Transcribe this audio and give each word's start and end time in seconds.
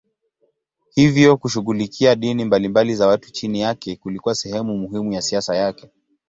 Hivyo 0.95 1.37
kushughulikia 1.37 2.15
dini 2.15 2.45
mbalimbali 2.45 2.95
za 2.95 3.07
watu 3.07 3.31
chini 3.31 3.61
yake 3.61 3.95
kulikuwa 3.95 4.35
sehemu 4.35 4.77
muhimu 4.77 5.13
ya 5.13 5.21
siasa 5.21 5.55
yake. 5.55 5.89